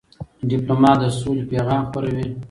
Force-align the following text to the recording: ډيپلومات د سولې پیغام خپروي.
ډيپلومات 0.49 0.97
د 1.01 1.03
سولې 1.19 1.43
پیغام 1.51 1.81
خپروي. 1.87 2.27